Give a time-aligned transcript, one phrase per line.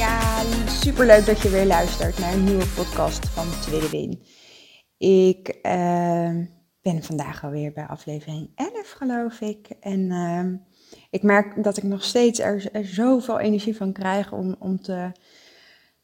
[0.00, 4.22] Ja, super leuk dat je weer luistert naar een nieuwe podcast van Tweede Win.
[4.98, 6.46] Ik uh,
[6.82, 9.68] ben vandaag alweer bij aflevering 11, geloof ik.
[9.80, 10.44] En uh,
[11.10, 15.12] ik merk dat ik nog steeds er, zoveel energie van krijg om, om te,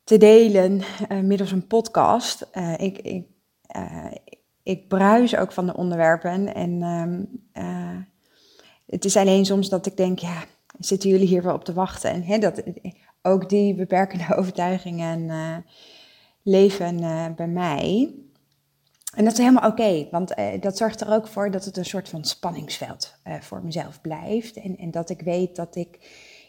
[0.04, 2.46] te delen uh, middels een podcast.
[2.54, 3.26] Uh, ik, ik,
[3.76, 4.12] uh,
[4.62, 6.54] ik bruis ook van de onderwerpen.
[6.54, 6.70] En
[7.52, 7.96] uh,
[8.86, 10.44] het is alleen soms dat ik denk, ja,
[10.78, 12.10] zitten jullie hier wel op te wachten?
[12.10, 12.62] En hè, dat,
[13.26, 15.56] ook die beperkende overtuigingen uh,
[16.42, 18.14] leven uh, bij mij.
[19.14, 21.84] En dat is helemaal oké, want uh, dat zorgt er ook voor dat het een
[21.84, 24.56] soort van spanningsveld voor mezelf blijft.
[24.56, 25.98] En, en, dat ik weet dat ik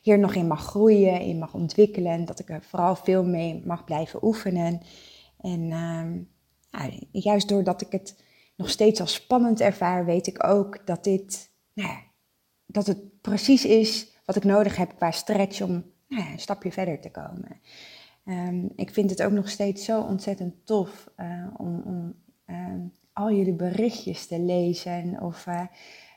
[0.01, 2.25] hier nog in mag groeien, in mag ontwikkelen.
[2.25, 4.81] Dat ik er vooral veel mee mag blijven oefenen.
[5.41, 8.23] En nou, juist doordat ik het
[8.55, 12.01] nog steeds als spannend ervaar, weet ik ook dat dit, nou ja,
[12.65, 16.99] dat het precies is wat ik nodig heb qua stretch om nou een stapje verder
[16.99, 17.61] te komen.
[18.25, 23.31] Um, ik vind het ook nog steeds zo ontzettend tof uh, om, om um, al
[23.31, 25.61] jullie berichtjes te lezen of uh,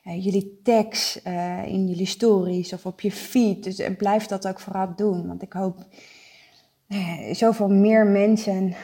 [0.04, 1.22] uh, jullie tags
[1.64, 3.64] in jullie stories of op je feed.
[3.64, 5.86] Dus blijf dat ook vooral doen, want ik hoop
[7.32, 8.74] zoveel meer mensen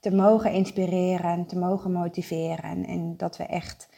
[0.00, 3.88] te mogen inspireren, te mogen motiveren en dat we echt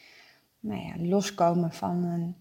[0.60, 2.36] nou ja, loskomen van een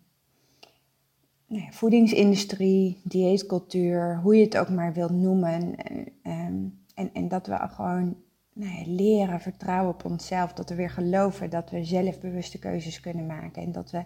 [1.47, 5.75] nou voedingsindustrie, dieetcultuur, hoe je het ook maar wilt noemen.
[5.75, 8.15] En, ehm, en, en dat we gewoon
[8.53, 10.53] nou ja, leren vertrouwen op onszelf.
[10.53, 13.61] Dat we weer geloven dat we zelf bewuste keuzes kunnen maken.
[13.61, 14.03] En dat we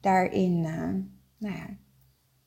[0.00, 0.88] daarin uh,
[1.36, 1.66] nou ja,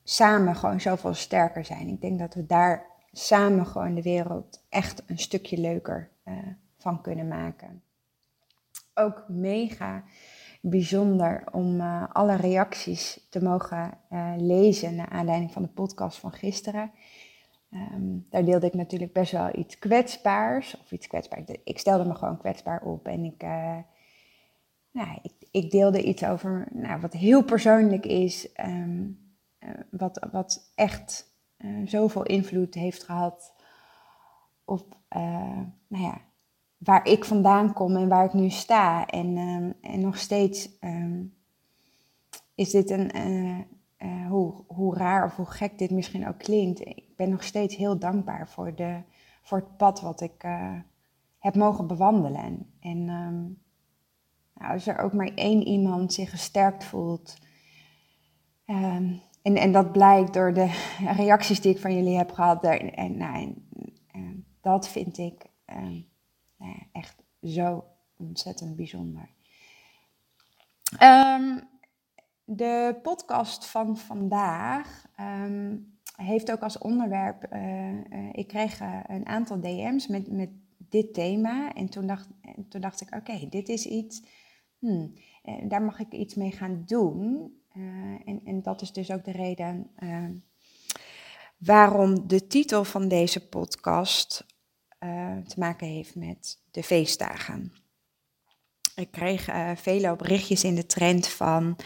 [0.02, 1.88] samen gewoon zoveel sterker zijn.
[1.88, 6.34] Ik denk dat we daar samen gewoon de wereld echt een stukje leuker uh,
[6.78, 7.82] van kunnen maken.
[8.94, 10.04] Ook mega
[10.68, 16.32] bijzonder om uh, alle reacties te mogen uh, lezen naar aanleiding van de podcast van
[16.32, 16.90] gisteren.
[17.70, 20.80] Um, daar deelde ik natuurlijk best wel iets kwetsbaars.
[20.80, 21.42] Of iets kwetsbaars.
[21.64, 23.06] Ik stelde me gewoon kwetsbaar op.
[23.06, 23.78] En ik, uh,
[24.90, 28.48] nou, ik, ik, deelde iets over nou, wat heel persoonlijk is.
[28.60, 29.24] Um,
[29.90, 31.34] wat, wat echt
[31.84, 33.54] zoveel invloed heeft gehad
[34.64, 34.96] op
[35.88, 36.20] nou ja,
[36.78, 39.06] waar ik vandaan kom en waar ik nu sta.
[39.06, 41.34] En, um, en nog steeds um,
[42.54, 43.58] is dit een, uh,
[43.98, 46.80] uh, hoe, hoe raar of hoe gek dit misschien ook klinkt.
[46.80, 49.02] Ik ben nog steeds heel dankbaar voor, de,
[49.42, 50.78] voor het pad wat ik uh,
[51.38, 52.72] heb mogen bewandelen.
[52.80, 53.62] En um,
[54.54, 57.38] nou, als er ook maar één iemand zich gesterkt voelt.
[58.64, 62.64] en, en dat blijkt door de reacties die ik van jullie heb gehad.
[62.64, 63.54] En, nou,
[64.60, 65.46] dat vind ik
[66.58, 67.84] ja, echt zo
[68.16, 69.28] ontzettend bijzonder.
[71.02, 71.68] Um,
[72.44, 77.46] de podcast van vandaag um, heeft ook als onderwerp.
[77.52, 81.72] Uh, uh, ik kreeg uh, een aantal DM's met, met dit thema.
[81.74, 84.22] En toen dacht, en toen dacht ik: oké, dit is iets.
[84.78, 85.14] Hmm,
[85.68, 87.54] daar mag ik iets mee gaan doen.
[88.24, 89.90] en, en dat is dus ook de reden
[91.56, 94.46] waarom de titel van deze podcast
[95.00, 97.72] uh, te maken heeft met de feestdagen.
[98.94, 101.76] Ik kreeg uh, vele berichtjes in de trend van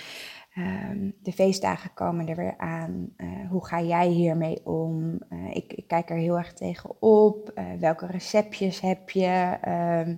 [0.55, 3.13] uh, de feestdagen komen er weer aan.
[3.17, 5.19] Uh, hoe ga jij hiermee om?
[5.53, 7.53] Ik, ik, kijk er heel erg tegen op.
[7.79, 9.59] welke receptjes heb je?
[9.61, 10.17] Ehm,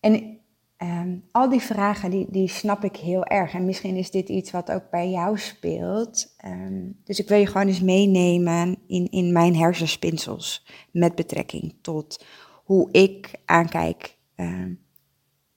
[0.00, 0.43] en
[0.84, 3.52] Um, al die vragen, die, die snap ik heel erg.
[3.52, 6.34] En misschien is dit iets wat ook bij jou speelt.
[6.44, 12.24] Um, dus ik wil je gewoon eens meenemen in, in mijn hersenspinsels met betrekking tot
[12.64, 14.80] hoe ik aankijk um,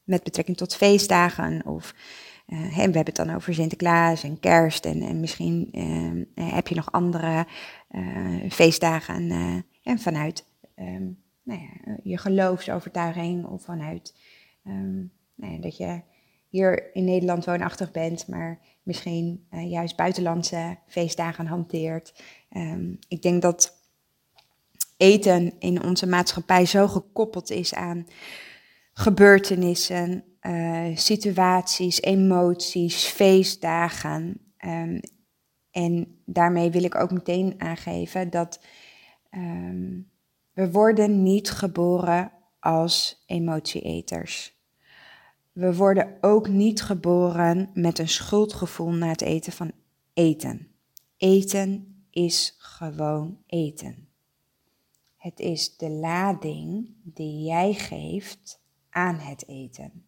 [0.04, 1.66] met betrekking tot feestdagen.
[1.66, 1.96] Of
[2.46, 4.86] hè, we hebben het dan over Sinterklaas en kerst.
[4.86, 5.70] En, en misschien
[6.36, 7.48] uh, heb je nog andere
[7.92, 9.32] uh, feestdagen
[9.84, 10.46] en vanuit
[11.44, 14.16] nou ja, je geloofsovertuiging of vanuit
[15.60, 16.02] dat je
[16.48, 22.24] hier in Nederland woonachtig bent, maar misschien uh, juist buitenlandse feestdagen hanteert.
[22.50, 23.82] Um, ik denk dat
[24.98, 28.08] eten in onze maatschappij zo gekoppeld is aan
[28.94, 34.42] gebeurtenissen, uh, situaties, emoties, feestdagen.
[34.66, 35.00] Um,
[35.72, 38.60] En daarmee wil ik ook meteen aangeven dat
[39.30, 40.02] ehm,
[40.54, 44.57] we worden niet geboren als emotieeters.
[45.58, 49.72] We worden ook niet geboren met een schuldgevoel na het eten van
[50.14, 50.68] eten.
[51.18, 54.08] Eten is gewoon eten.
[55.16, 60.06] Het is de lading die jij geeft aan het eten.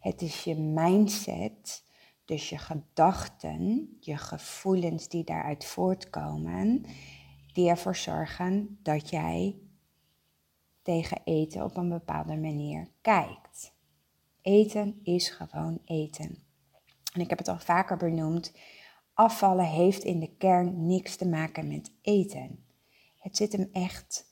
[0.00, 1.84] Het is je mindset,
[2.24, 6.84] dus je gedachten, je gevoelens die daaruit voortkomen,
[7.52, 9.56] die ervoor zorgen dat jij
[10.82, 13.49] tegen eten op een bepaalde manier kijkt.
[14.42, 16.38] Eten is gewoon eten.
[17.12, 18.52] En ik heb het al vaker benoemd.
[19.14, 22.64] Afvallen heeft in de kern niks te maken met eten.
[23.18, 24.24] Het zit hem echt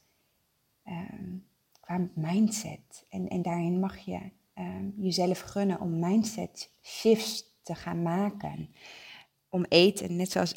[0.87, 1.45] um,
[1.81, 3.07] qua mindset.
[3.09, 4.21] En, en daarin mag je
[4.59, 8.69] um, jezelf gunnen om mindset shifts te gaan maken.
[9.49, 10.55] Om eten, net zoals,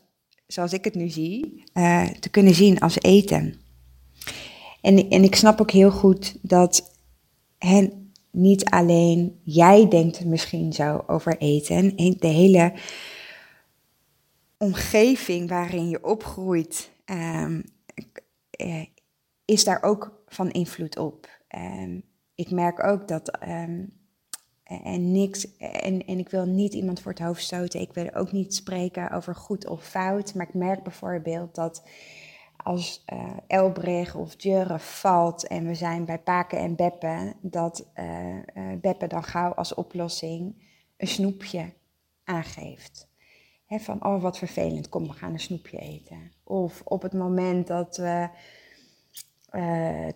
[0.48, 3.62] zoals ik het nu zie, uh, te kunnen zien als eten.
[4.82, 6.98] En, en ik snap ook heel goed dat
[7.58, 8.01] hen
[8.32, 11.96] niet alleen jij denkt misschien zo over eten.
[11.96, 12.74] De hele
[14.58, 17.64] omgeving waarin je opgroeit um,
[19.46, 21.30] is daar ook van invloed op.
[21.56, 22.04] Um,
[22.36, 23.38] ik merk ook dat.
[23.48, 24.00] Um,
[24.64, 25.58] en niks.
[25.58, 27.82] En, en ik wil niet iemand voor het hoofd stoten.
[27.82, 30.34] Ik wil ook niet spreken over goed of fout.
[30.34, 31.84] Maar ik merk bijvoorbeeld dat
[32.64, 38.76] als uh, Elbrich of Djurre valt en we zijn bij Paken en Beppe, dat uh,
[38.82, 40.64] Beppe dan gauw als oplossing
[40.98, 41.74] een snoepje
[42.24, 43.10] aangeeft.
[43.68, 46.32] Van, oh wat vervelend, kom we gaan een snoepje eten.
[46.44, 48.30] Of op het moment dat we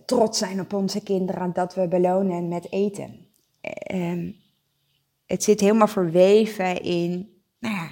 [0.05, 3.27] trots zijn op onze kinderen, dat we belonen met eten.
[3.61, 4.31] Ehm,
[5.25, 7.89] het zit helemaal verweven in, nou ja,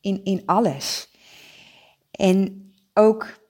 [0.00, 1.10] in, in alles.
[2.10, 2.64] En
[2.94, 3.43] ook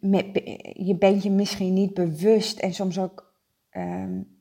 [0.00, 0.26] met,
[0.72, 3.34] je bent je misschien niet bewust en soms ook
[3.70, 4.36] um,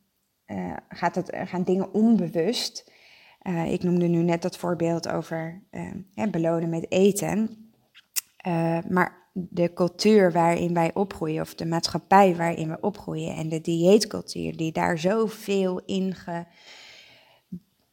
[0.48, 2.92] uh, gaat het, gaan dingen onbewust.
[3.48, 7.70] Uh, ik noemde nu net dat voorbeeld over uh, belonen met eten.
[8.38, 13.62] Eh, maar de cultuur waarin wij opgroeien, of de maatschappij waarin we opgroeien, en de
[13.62, 16.16] dieetcultuur die daar zoveel in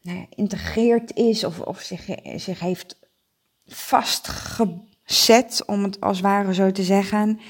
[0.02, 2.98] geïntegreerd nou is, of, of zich, zich heeft
[3.66, 7.40] vastgebracht set, om het als ware zo te zeggen,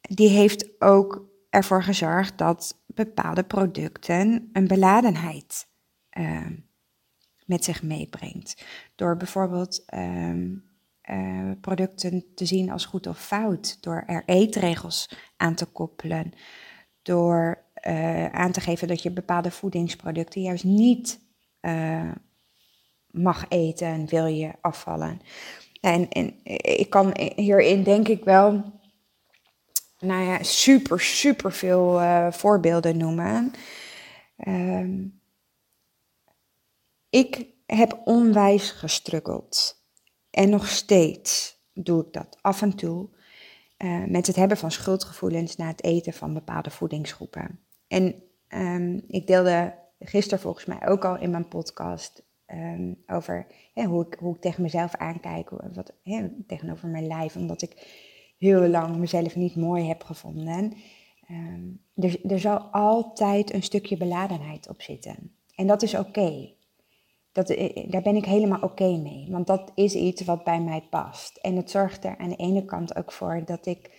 [0.00, 5.68] die heeft ook ervoor gezorgd dat bepaalde producten een beladenheid
[6.18, 6.46] uh,
[7.44, 8.64] met zich meebrengt.
[8.94, 10.34] Door bijvoorbeeld uh,
[11.10, 16.32] uh, producten te zien als goed of fout, door er eetregels aan te koppelen,
[17.02, 21.20] door eh, aan te geven dat je bepaalde voedingsproducten juist niet
[21.60, 22.10] eh,
[23.06, 25.20] mag eten, wil je afvallen.
[25.80, 26.08] En,
[26.62, 28.72] ik kan hierin denk ik wel,
[29.98, 33.52] nou ja, super, super veel uh, voorbeelden noemen.
[34.36, 35.04] Uh,
[37.10, 39.84] ik heb onwijs gestruggeld.
[40.30, 43.08] En nog steeds doe ik dat af en toe.
[43.78, 47.60] Uh, met het hebben van schuldgevoelens na het eten van bepaalde voedingsgroepen.
[47.88, 54.06] En um, ik deelde gisteren volgens mij ook al in mijn podcast um, over hoe,
[54.06, 55.92] ik, hoe ik tegen mezelf aankijk, wat,
[56.46, 58.04] tegenover mijn lijf, omdat ik
[58.38, 60.72] heel lang mezelf niet mooi heb gevonden.
[61.30, 65.36] Um, er, er zal altijd een stukje beladenheid op zitten.
[65.54, 66.54] En dat is oké.
[67.32, 69.26] Dat, eh, daar ben ik helemaal oké mee.
[69.30, 71.36] Want dat is iets wat bij mij past.
[71.36, 73.90] En het zorgt er aan de ene kant ook voor dat ik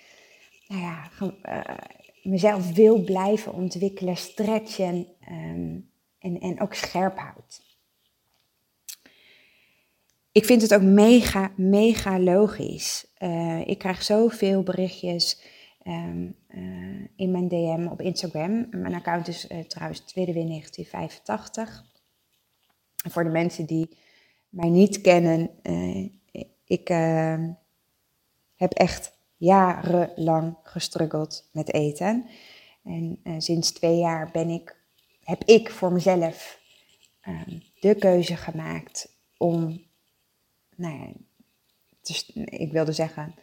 [0.68, 1.78] nou ja, uh,
[2.24, 5.90] mezelf wil blijven ontwikkelen, stretchen um,
[6.20, 7.67] en, en ook scherp houd
[10.38, 13.08] ik vind het ook mega, mega logisch.
[13.20, 15.42] Uh, ik krijg zoveel berichtjes
[15.84, 18.68] um, uh, in mijn DM op Instagram.
[18.72, 21.86] Mijn account is uh, trouwens 1985.
[23.04, 23.98] En voor de mensen die
[24.50, 25.50] mij niet kennen,
[26.66, 27.52] ik ehm,
[28.56, 32.26] heb echt jarenlang gestruggeld met eten.
[32.84, 34.76] En sinds twee jaar ben ik,
[35.24, 36.60] heb ik voor mezelf
[37.22, 39.87] ehm, de keuze gemaakt om
[40.78, 41.14] nou ja,
[42.46, 43.36] ik wilde zeggen,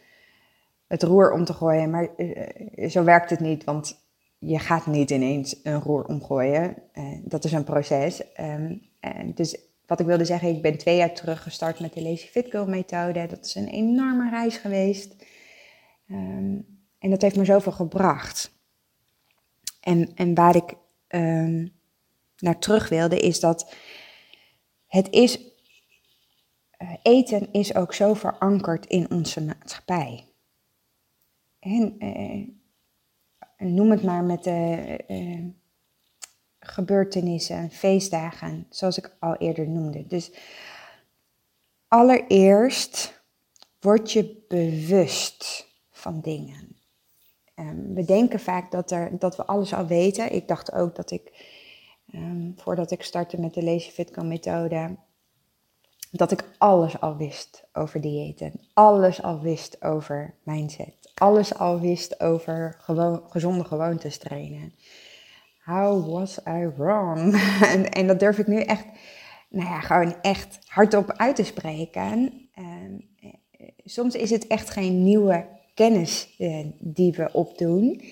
[0.87, 1.89] het roer om te gooien.
[1.89, 4.03] Maar uh, zo werkt het niet, want
[4.37, 6.75] je gaat niet ineens een roer omgooien.
[6.93, 8.23] Uh, dat is een proces.
[8.39, 8.81] Um,
[9.35, 12.49] dus wat ik wilde zeggen, ik ben twee jaar terug gestart met de Lazy Fit
[12.49, 13.27] Girl methode.
[13.27, 15.15] Dat is een enorme reis geweest.
[16.11, 18.53] Um, en dat heeft me zoveel gebracht.
[19.81, 20.73] En, en waar ik
[21.07, 21.73] um,
[22.37, 23.73] naar terug wilde, is dat
[24.87, 25.39] het is
[27.01, 30.25] eten is ook zo verankerd in onze maatschappij.
[31.59, 32.47] En uh,
[33.57, 35.53] noem het maar met de
[36.59, 40.07] gebeurtenissen, feestdagen, zoals ik al eerder noemde.
[40.07, 40.31] Dus
[41.87, 43.23] allereerst
[43.79, 46.75] word je bewust van dingen.
[47.55, 50.33] Um, we denken vaak dat, er, dat we alles al weten.
[50.33, 51.51] Ik dacht ook dat ik,
[52.13, 54.95] um, voordat ik startte met de Lazy Fitco methode,
[56.11, 58.51] dat ik alles al wist over diëten.
[58.73, 60.93] Alles al wist over mindset.
[61.13, 64.73] Alles al wist over gewoon, gezonde gewoontes trainen.
[65.63, 67.35] How was I wrong?
[67.73, 68.85] en, en, dat durf ik nu echt,
[69.49, 72.31] nou ja, gewoon echt hardop uit te spreken.
[72.57, 73.09] Um,
[73.85, 78.03] soms is het echt geen nieuwe kennis uh, die we opdoen.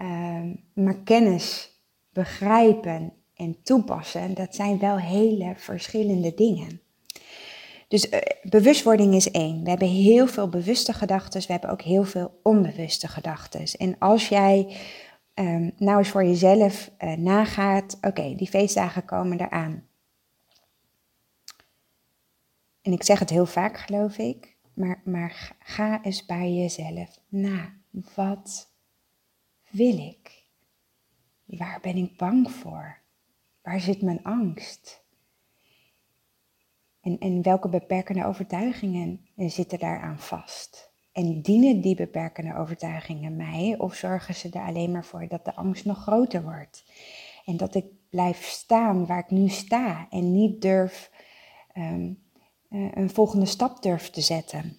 [0.00, 1.70] Um, maar kennis
[2.12, 6.80] begrijpen en toepassen, dat zijn wel hele verschillende dingen.
[7.88, 9.62] Dus uh, bewustwording is één.
[9.62, 13.64] We hebben heel veel bewuste gedachten, we hebben ook heel veel onbewuste gedachten.
[13.78, 14.76] En als jij
[15.34, 19.86] um, nou eens voor jezelf uh, nagaat, oké, die feestdagen komen eraan.
[22.82, 27.74] En ik zeg het heel vaak, geloof ik, maar, maar ga eens bij jezelf na.
[28.14, 28.70] Wat
[29.70, 30.44] wil ik?
[31.44, 32.98] Waar ben ik bang voor?
[33.62, 35.04] Waar zit mijn angst?
[37.06, 40.90] En, en welke beperkende overtuigingen zitten daaraan vast?
[41.12, 45.54] En dienen die beperkende overtuigingen mij of zorgen ze er alleen maar voor dat de
[45.54, 46.84] angst nog groter wordt?
[47.44, 51.10] En dat ik blijf staan waar ik nu sta en niet durf
[51.76, 52.22] um,
[52.70, 54.76] een volgende stap durf te zetten.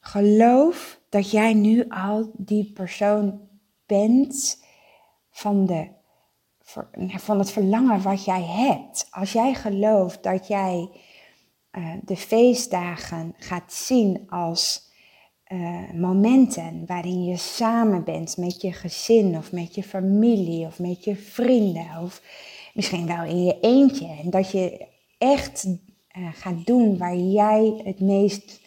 [0.00, 3.48] Geloof dat jij nu al die persoon
[3.86, 4.64] bent
[5.30, 5.88] van, de,
[7.16, 9.06] van het verlangen wat jij hebt.
[9.10, 10.88] Als jij gelooft dat jij
[11.72, 14.88] uh, de feestdagen gaat zien als
[15.52, 21.04] uh, momenten waarin je samen bent met je gezin of met je familie of met
[21.04, 22.22] je vrienden of
[22.74, 24.06] misschien wel in je eentje.
[24.22, 24.86] En dat je
[25.18, 28.60] echt uh, gaat doen waar jij het meest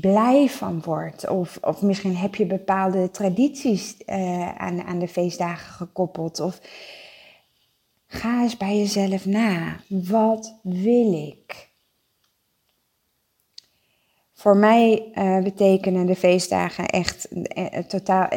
[0.00, 1.28] blij van wordt.
[1.28, 4.06] Of, of misschien heb je bepaalde tradities
[4.56, 6.40] aan, aan de feestdagen gekoppeld.
[6.40, 6.60] Of
[8.06, 9.80] ga eens bij jezelf na.
[9.88, 11.68] Wat wil ik?
[14.32, 18.28] Voor mij uh, betekenen de feestdagen echt uh, totaal.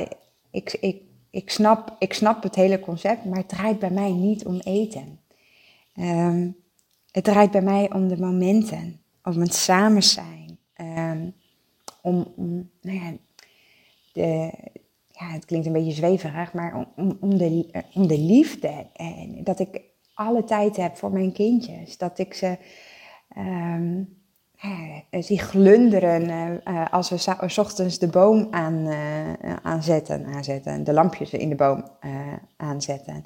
[0.51, 4.45] ik, ik, ik, snap, ik snap het hele concept, maar het draait bij mij niet
[4.45, 5.19] om eten.
[5.95, 6.55] Um,
[7.11, 10.57] het draait bij mij om de momenten, om het samen zijn.
[10.81, 11.33] Um,
[12.01, 12.33] om,
[12.81, 13.13] nou ja,
[14.13, 14.51] de,
[15.07, 18.87] ja, het klinkt een beetje zweverig, maar om, om, de, om de liefde.
[18.93, 19.81] En dat ik
[20.13, 21.97] alle tijd heb voor mijn kindjes.
[21.97, 22.57] Dat ik ze.
[23.37, 24.19] Um,
[24.65, 26.29] uh, zie glunderen
[26.67, 28.87] uh, als we s ochtends de boom aan,
[29.61, 31.83] aanzetten, aanzetten, de lampjes in de boom
[32.57, 33.23] aanzetten.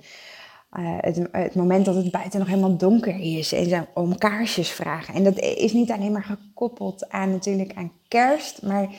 [0.81, 5.13] Het, het, moment dat het buiten nog helemaal donker is en ze om kaarsjes vragen.
[5.13, 8.89] En dat is niet alleen maar gekoppeld aan natuurlijk aan kerst, maar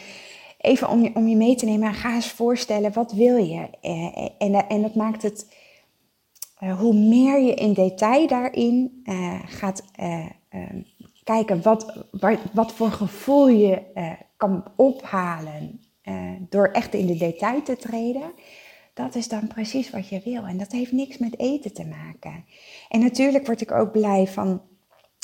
[0.60, 3.68] even om je, om je mee te nemen, ga eens voorstellen, wat wil je?
[4.38, 5.46] en, en dat maakt het,
[6.78, 9.02] hoe meer je in detail daarin
[9.46, 9.84] gaat
[11.24, 13.82] kijken wat, wat, wat voor gevoel je
[14.36, 15.80] kan ophalen
[16.48, 18.32] door echt in de detail te treden.
[18.96, 20.44] Dat is dan precies wat je wil.
[20.44, 22.44] En dat heeft niks met eten te maken.
[22.88, 24.62] En natuurlijk word ik ook blij van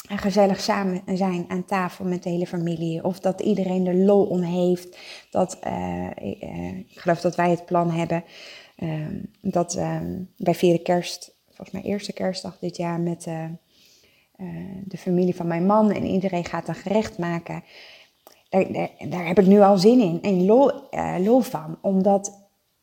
[0.08, 3.04] gezellig samen zijn aan tafel met de hele familie.
[3.04, 4.98] Of dat iedereen er lol om heeft.
[5.30, 6.10] Dat, uh,
[6.88, 8.24] ik geloof dat wij het plan hebben.
[8.76, 13.44] Ehm, dat um, wij vieren kerst, volgens mij eerste kerstdag dit jaar met eh,
[14.84, 17.64] de familie van mijn man en iedereen gaat een gerecht maken.
[19.08, 20.70] Daar, heb ik nu al zin in en lol,
[21.18, 22.41] lol van, omdat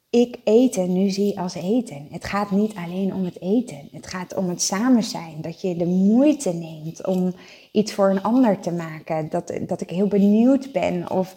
[0.10, 2.08] ik eten nu zie als eten.
[2.12, 3.90] Het gaat niet alleen om het eten.
[3.92, 5.42] Het gaat om het samen zijn.
[5.42, 7.34] Dat je de moeite neemt om
[7.72, 9.30] iets voor een ander te maken.
[9.30, 11.36] Dat, dat ik heel benieuwd ben of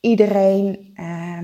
[0.00, 1.38] iedereen uh,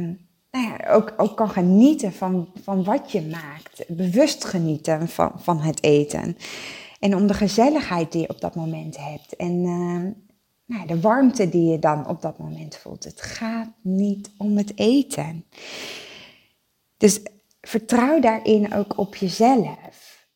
[0.51, 3.85] nou ja, ook, ook kan genieten van, van wat je maakt.
[3.89, 6.37] Bewust genieten van, van het eten.
[7.01, 9.37] En om de gezelligheid die je op dat moment hebt.
[9.37, 10.03] En uh,
[10.67, 13.05] nou, de warmte die je dan op dat moment voelt.
[13.05, 15.45] Het gaat niet om het eten.
[16.99, 17.21] Dus
[17.61, 20.27] vertrouw daarin ook op jezelf.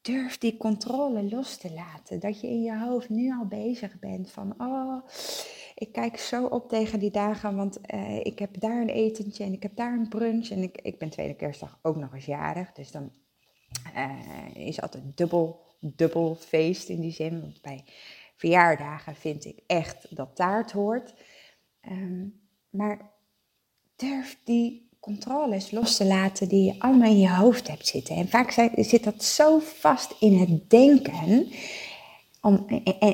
[0.00, 2.20] Durf die controle los te laten.
[2.20, 5.08] Dat je in je hoofd nu al bezig bent van, oh,
[5.74, 9.52] ik kijk zo op tegen die dagen, want uh, ik heb daar een etentje en
[9.52, 10.48] ik heb daar een brunch.
[10.50, 13.12] En ik, ik ben tweede kerstdag ook nog eens jarig, dus dan
[13.96, 17.40] uh, is altijd dubbel, dubbel feest in die zin.
[17.40, 17.84] Want bij
[18.36, 21.14] verjaardagen vind ik echt dat taart hoort.
[21.80, 22.26] Ehm,
[22.70, 23.10] maar
[23.96, 28.16] durf die controles los te laten die je allemaal in je hoofd hebt zitten.
[28.16, 31.52] En vaak zit dat zo vast in het denken.
[32.42, 32.66] En,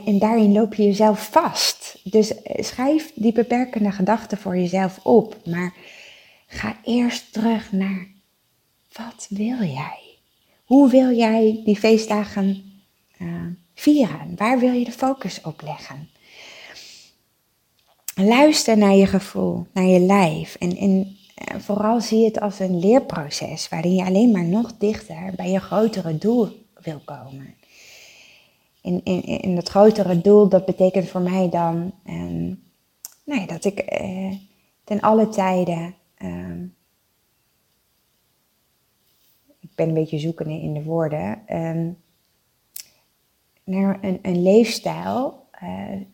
[0.04, 2.00] en, daarin loop je jezelf vast.
[2.04, 5.36] Dus eh, schrijf die beperkende gedachten voor jezelf op.
[5.44, 5.74] Maar
[6.46, 8.06] ga eerst terug naar
[8.92, 10.00] wat wil jij?
[10.64, 12.72] Hoe wil jij die feestdagen
[13.18, 14.36] uh, vieren?
[14.36, 16.10] Waar wil je de focus op leggen?
[18.14, 20.54] Luister naar je gevoel, naar je lijf.
[20.54, 21.17] En, en eh,
[21.58, 26.18] vooral zie het als een leerproces waarin je alleen maar nog dichter bij je grotere
[26.18, 26.48] doel
[26.82, 27.54] wil komen.
[28.82, 32.62] En, en, en dat grotere doel, dat betekent voor mij dan um,
[33.24, 34.32] nou ja, dat ik eh,
[34.84, 35.94] ten alle tijden.
[36.14, 36.64] Ehm,
[39.60, 41.56] ik ben een beetje zoekende in de woorden.
[41.56, 41.98] Um,
[43.64, 45.46] naar een, een leefstijl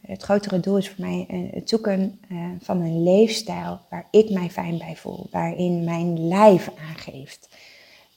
[0.01, 4.31] het grotere doel is voor mij uh, het zoeken uh, van een leefstijl waar ik
[4.31, 7.57] mij fijn bij voel, waarin mijn lijf aangeeft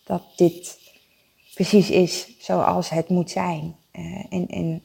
[0.03, 0.79] dat dit
[1.53, 3.75] precies is zoals het moet zijn.
[4.29, 4.83] en, en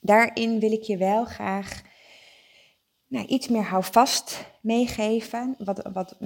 [0.00, 1.82] daarin wil ik je wel graag
[3.06, 6.16] nou, iets meer houvast meegeven, wat, wat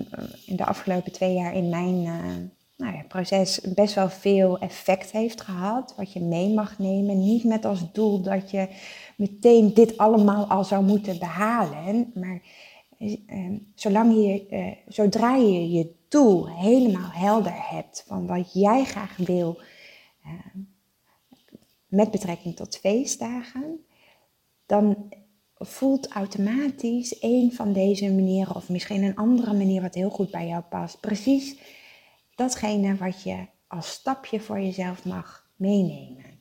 [0.47, 5.41] in de afgelopen twee jaar in mijn nou ja, proces best wel veel effect heeft
[5.41, 5.95] gehad.
[5.97, 7.19] Wat je mee mag nemen.
[7.19, 8.69] Niet met als doel dat je
[9.17, 12.11] meteen dit allemaal al zou moeten behalen.
[12.15, 12.43] Maar
[12.99, 19.17] eh, zolang je, eh, zodra je je doel helemaal helder hebt van wat jij graag
[19.17, 19.61] wil.
[20.25, 20.31] Eh,
[21.87, 23.85] met betrekking tot feestdagen.
[24.67, 25.13] Dan
[25.55, 30.47] voelt automatisch een van deze manieren, of misschien een andere manier wat heel goed bij
[30.47, 31.57] jou past, precies
[32.35, 36.41] datgene wat je als stapje voor jezelf mag meenemen.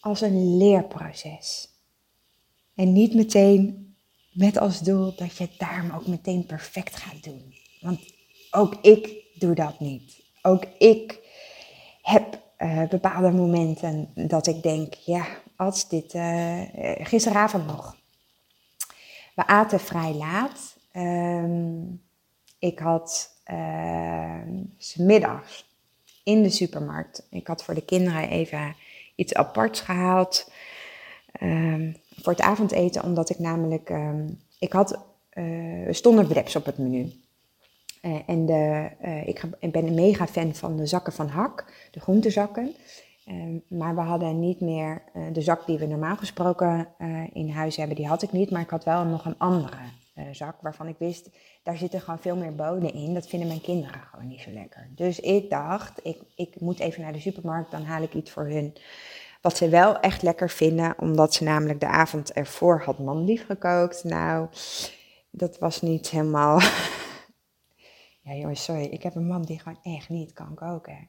[0.00, 1.68] Als een leerproces.
[2.74, 3.94] En niet meteen
[4.32, 7.54] met als doel dat je het daarom ook meteen perfect gaat doen.
[7.80, 8.00] Want
[8.50, 10.22] ook ik doe dat niet.
[10.42, 11.18] Ook ik
[12.02, 16.62] heb uh, bepaalde momenten dat ik denk, ja, als dit uh,
[16.98, 17.96] gisteravond nog.
[19.34, 20.76] We aten vrij laat.
[20.92, 21.82] Uh,
[22.58, 25.70] ik had uh, middags
[26.24, 27.26] in de supermarkt.
[27.30, 28.74] Ik had voor de kinderen even
[29.14, 30.50] iets aparts gehaald
[31.42, 34.98] um, voor het avondeten, omdat ik namelijk, um, ik had,
[35.34, 37.12] uh, stonden wraps op het menu.
[38.02, 38.90] Uh, en de,
[39.26, 42.74] ik, ik, ben een mega fan van de zakken van Hak, de groentezakken.
[43.28, 46.88] Um, maar we hadden niet meer de zak die we normaal gesproken
[47.32, 48.50] in huis hebben, die had ik niet.
[48.50, 49.76] Maar ik had wel nog een andere
[50.32, 51.28] zak waarvan ik wist,
[51.62, 53.14] daar zitten gewoon veel meer bonen in.
[53.14, 54.90] Dat vinden mijn kinderen gewoon niet zo lekker.
[54.94, 58.46] Dus ik dacht, ik, ik moet even naar de supermarkt, dan haal ik iets voor
[58.48, 58.76] hun.
[59.40, 64.04] Wat ze wel echt lekker vinden, omdat ze namelijk de avond ervoor had manlief gekookt.
[64.04, 64.48] Nou,
[65.30, 66.60] dat was niet helemaal...
[68.24, 71.08] ja jongens, sorry, ik heb een man die gewoon echt niet kan koken.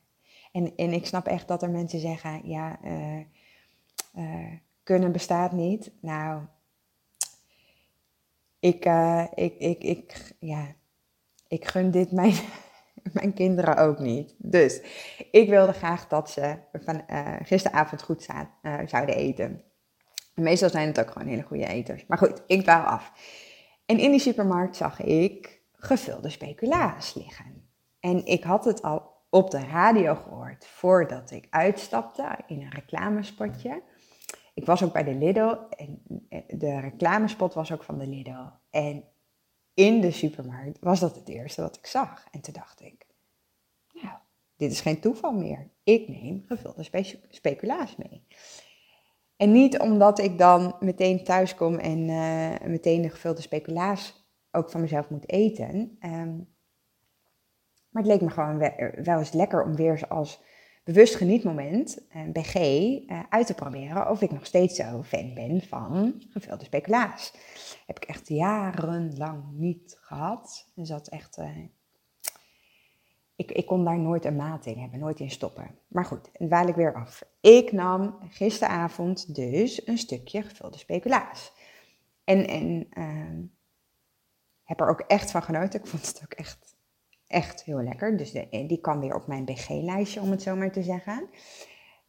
[0.52, 3.20] En, en ik snap echt dat er mensen zeggen, ja, uh,
[4.16, 5.92] uh, kunnen bestaat niet.
[6.02, 6.42] Nou,
[8.64, 10.66] ik, uh, ik, ik, ik, ja,
[11.48, 12.34] ik gun dit mijn,
[13.14, 14.36] mijn kinderen ook niet.
[14.38, 14.82] Dus
[15.32, 18.28] ik wilde graag dat ze van uh, gisteravond goed
[18.62, 19.64] uh, zouden eten.
[20.36, 22.06] meestal zijn het ook gewoon hele goede eters.
[22.08, 23.12] Maar goed, ik dwaal af.
[23.86, 27.70] En in die supermarkt zag ik gevulde speculaas liggen.
[28.00, 33.82] En ik had het al op de radio gehoord voordat ik uitstapte in een reclamespotje.
[34.54, 36.02] Ik was ook bij de Lidl en
[36.48, 38.46] de reclamespot was ook van de Lidl.
[38.70, 39.04] En
[39.74, 42.28] in de supermarkt was dat het eerste wat ik zag.
[42.32, 43.06] En toen dacht ik,
[43.94, 44.16] nou,
[44.56, 45.70] dit is geen toeval meer.
[45.84, 48.24] Ik neem gevulde spe speculaas mee.
[49.36, 54.70] En niet omdat ik dan meteen thuis kom en uh, meteen de gevulde speculaas ook
[54.70, 55.98] van mezelf moet eten.
[56.00, 56.52] Um,
[57.90, 58.58] maar het leek me gewoon
[59.04, 60.42] wel eens lekker om weer als
[60.84, 65.62] bewust genietmoment, uh, BG, uh, uit te proberen of ik nog steeds zo fan ben
[65.62, 67.34] van gevulde speculaas.
[67.86, 70.68] Heb ik echt jarenlang niet gehad.
[70.76, 71.38] Dus dat echt.
[71.38, 71.58] Uh,
[73.36, 75.76] ik, ik kon daar nooit een maat in hebben, nooit in stoppen.
[75.88, 77.24] Maar goed, en dwaal ik weer af.
[77.42, 81.52] Ik nam gisteravond dus een stukje gevulde speculaas.
[82.24, 83.48] En, en uh,
[84.64, 85.80] heb er ook echt van genoten.
[85.80, 86.73] Ik vond het ook echt
[87.34, 88.18] echt heel lekker.
[88.18, 91.30] Dus de, die kan weer op mijn BG-lijstje, om het zo maar te zeggen.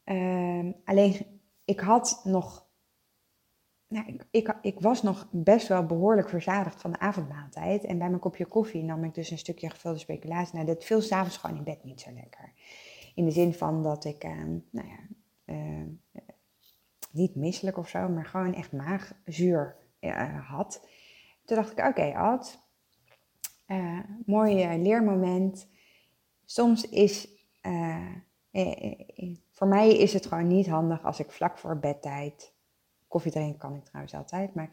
[0.05, 2.63] Uh, alleen, ik had nog...
[3.89, 7.85] Nou, ik, ik, was nog best wel behoorlijk verzadigd van de avondmaaltijd.
[7.85, 10.55] En bij mijn kopje koffie nam ik dus een stukje gevulde speculatie.
[10.55, 12.53] Nou, dat viel s'avonds gewoon in bed niet zo lekker.
[13.15, 14.99] In de zin van dat ik, uh, nou ja,
[15.45, 15.87] uh,
[17.13, 20.89] niet misselijk of zo, maar gewoon echt maagzuur uh, had.
[21.45, 22.13] Toen dacht ik, oké okay,
[23.67, 25.67] uh, mooi leermoment.
[26.45, 27.29] Soms is,
[29.51, 32.53] voor mij is het gewoon niet handig als ik vlak voor bedtijd,
[33.09, 34.71] koffie drinken kan ik trouwens altijd, maar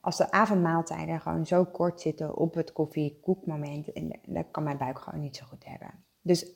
[0.00, 4.98] als de avondmaaltijden gewoon zo kort zitten op het koffie-koekmoment, en dat kan mijn buik
[4.98, 6.04] gewoon niet zo goed hebben.
[6.20, 6.46] Dus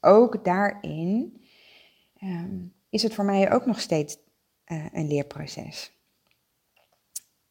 [0.00, 1.42] ook daarin
[2.24, 4.18] Ehm, is het voor mij ook nog steeds
[4.66, 5.92] uh, een leerproces.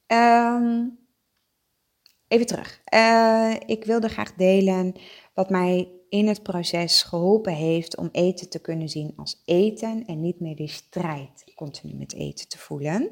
[0.07, 1.02] Um,
[2.33, 2.81] even terug.
[2.93, 4.95] Uh, ik wilde graag delen
[5.33, 10.21] wat mij in het proces geholpen heeft om eten te kunnen zien als eten en
[10.21, 13.09] niet meer die strijd continu met eten te voelen.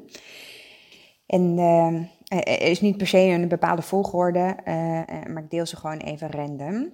[1.26, 4.56] En uh, is niet per se een bepaalde volgorde,
[5.26, 6.92] maar ik deel ze gewoon even random.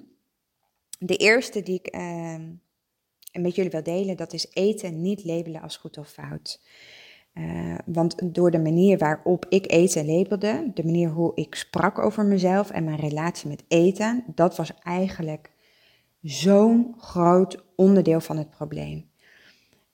[0.99, 2.51] De eerste die ik ehm,
[3.33, 6.61] met jullie wil delen, dat is eten niet labelen als goed of fout.
[7.39, 12.25] Uh, want door de manier waarop ik eten labelde, de manier hoe ik sprak over
[12.25, 15.51] mezelf en mijn relatie met eten, dat was eigenlijk
[16.23, 19.11] zo'n groot onderdeel van het probleem.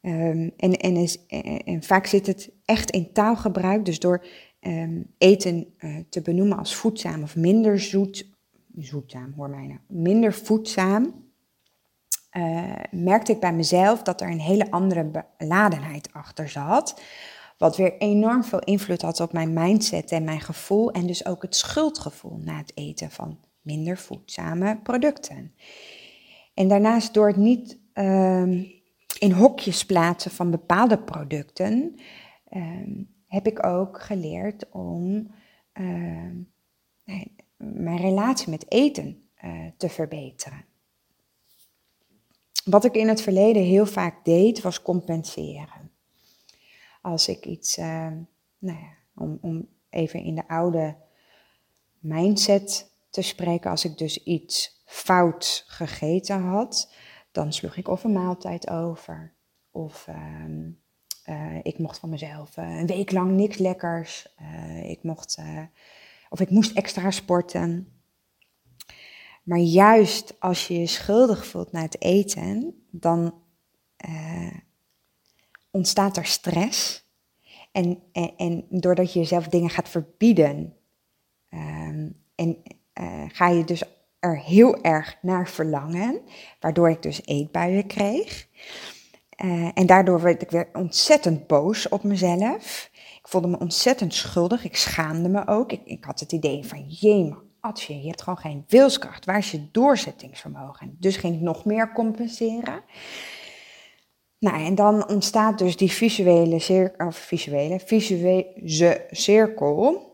[0.01, 1.27] Um, en, en, is,
[1.65, 4.25] en, vaak zit het echt in taalgebruik, dus door
[4.61, 8.31] um, eten uh, te benoemen als voedzaam of minder zoet,
[8.77, 11.23] zoetzaam hoor mij nou, minder voedzaam,
[12.91, 17.01] merkte ik bij mezelf dat er een hele andere beladenheid achter zat.
[17.64, 20.90] Wat weer enorm veel invloed had op mijn mindset en mijn gevoel.
[20.92, 25.55] En dus ook het schuldgevoel na het eten van minder voedzame producten.
[26.55, 28.42] En daarnaast door het niet uh,
[29.18, 31.94] in hokjes plaatsen van bepaalde producten,
[32.50, 32.62] uh,
[33.27, 35.31] heb ik ook geleerd om
[35.72, 36.37] ehm,
[37.57, 40.64] mijn relatie met eten eh, te verbeteren.
[42.64, 45.84] Wat ik in het verleden heel vaak deed, was compenseren.
[47.05, 48.12] Als ik iets, uh,
[48.59, 50.97] nou ja, om, om even in de oude
[51.99, 56.93] mindset te spreken, als ik dus iets fout gegeten had,
[57.33, 59.35] dan sloeg ik of een maaltijd over.
[59.71, 60.45] Of uh,
[61.27, 64.35] uh, ik mocht van mezelf uh, een week lang niks lekkers.
[64.83, 65.38] ik mocht,
[66.29, 67.88] of ik moest extra sporten.
[69.43, 73.35] Maar juist als je je schuldig voelt na het eten, dan
[75.75, 77.09] ontstaat er stress.
[77.73, 80.77] En, en, en, doordat je jezelf dingen gaat verbieden,
[81.51, 82.63] um, en
[83.01, 83.83] uh, ga je dus
[84.19, 86.21] er heel erg naar verlangen,
[86.61, 88.49] waardoor ik dus eetbuien kreeg.
[89.45, 92.91] Uh, en daardoor werd ik weer ontzettend boos op mezelf.
[92.93, 94.65] Ik voelde me ontzettend schuldig.
[94.65, 95.73] Ik schaamde me ook.
[95.73, 99.25] Ik, ik had het idee van, jee, Atje, je hebt gewoon geen wilskracht.
[99.25, 100.97] Waar is je doorzettingsvermogen?
[100.99, 102.83] Dus ging ik nog meer compenseren.
[104.45, 110.13] Nou, en dan ontstaat dus die visuele cirkel, of visuele, visuele cirkel,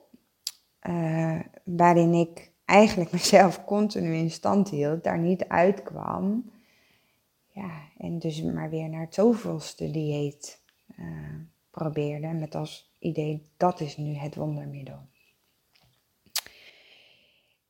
[0.88, 6.50] uh, waarin ik eigenlijk mezelf continu in stand hield, daar niet uitkwam.
[7.48, 10.62] Ja, en dus maar weer naar het zoveelste dieet
[10.98, 11.06] uh,
[11.70, 14.98] probeerde, met als idee, dat is nu het wondermiddel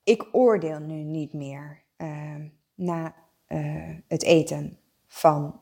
[0.03, 2.35] ik oordeel nu niet meer uh,
[2.75, 3.15] na
[4.07, 5.61] het eten van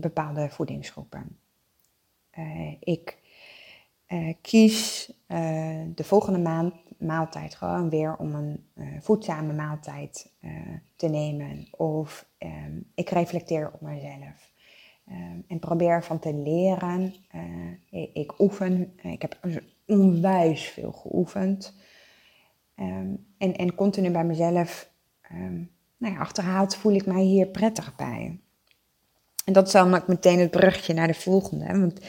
[0.00, 1.38] bepaalde voedingsgroepen.
[2.30, 3.18] Eh, ik
[4.06, 5.12] eh, kies
[5.94, 8.64] de volgende maand, maaltijd gewoon weer om een
[9.00, 10.32] voedzame maaltijd
[10.96, 11.66] te nemen.
[11.70, 14.52] Of ehm, ik reflecteer op mezelf.
[15.06, 17.14] Ehm, en probeer van te leren.
[17.90, 18.92] Ik, ik, oefen.
[19.02, 19.38] Ik heb
[19.86, 21.74] onwijs veel geoefend.
[22.74, 24.92] Ehm, en, en continu bij mezelf
[25.32, 28.40] um, nou ja, achterhaald, voel ik mij hier prettig bij.
[29.48, 31.78] En dat is dan meteen het brugje naar de volgende.
[31.78, 32.00] Want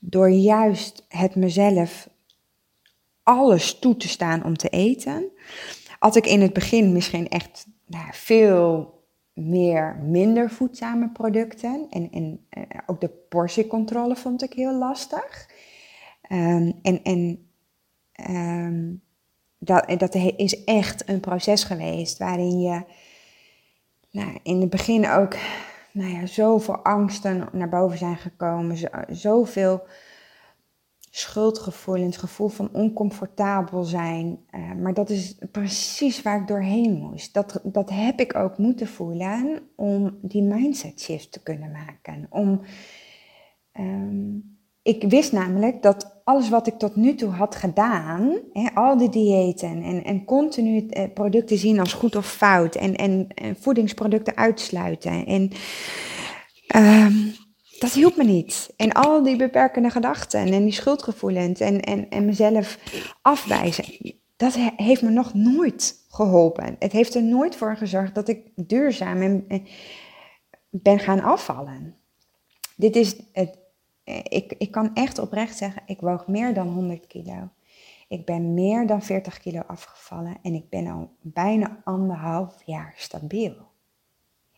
[0.00, 2.08] door juist het mezelf
[3.22, 5.30] alles toe te staan om te eten,
[5.98, 8.94] had ik in het begin misschien echt nou, veel
[9.32, 11.86] meer minder voedzame producten.
[11.90, 15.50] En, en uh, ook de portiecontrole vond ik heel lastig.
[16.32, 17.48] Um, en en
[18.30, 19.02] um,
[19.58, 22.84] dat, dat is echt een proces geweest waarin je
[24.10, 25.36] nou, in het begin ook
[25.98, 29.86] nou ja, zoveel angsten naar boven zijn gekomen, zo, zoveel
[31.10, 34.38] schuldgevoelens, gevoel van oncomfortabel zijn.
[34.50, 37.34] Uh, maar dat is precies waar ik doorheen moest.
[37.34, 42.26] Dat, dat heb ik ook moeten voelen om die mindset shift te kunnen maken.
[42.30, 42.60] Om,
[43.72, 44.57] um,
[44.88, 49.08] ik wist namelijk dat alles wat ik tot nu toe had gedaan, hè, al die
[49.08, 54.36] diëten en, en continu eh, producten zien als goed of fout en, en, en voedingsproducten
[54.36, 55.50] uitsluiten en
[56.76, 57.34] um,
[57.78, 58.70] dat hielp me niet.
[58.76, 62.78] En al die beperkende gedachten en die schuldgevoelens en, en, en mezelf
[63.22, 63.84] afwijzen,
[64.36, 66.76] dat heeft me nog nooit geholpen.
[66.78, 69.66] Het heeft er nooit voor gezorgd dat ik duurzaam en,
[70.70, 71.94] ben gaan afvallen.
[72.76, 73.58] Dit is het,
[74.08, 77.48] ik, ik kan echt oprecht zeggen, ik woog meer dan 100 kilo.
[78.08, 83.54] Ik ben meer dan 40 kilo afgevallen en ik ben al bijna anderhalf jaar stabiel.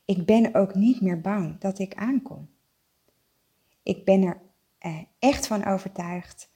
[0.04, 2.48] Ik ben ook niet meer bang dat ik aankom.
[3.82, 4.40] Ik ben er
[4.78, 6.50] eh, echt van overtuigd